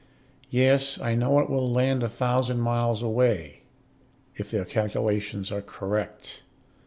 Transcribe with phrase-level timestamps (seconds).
[0.49, 3.61] Yes, I know, it will land a thousand miles away,
[4.33, 6.41] if their calculations are correct.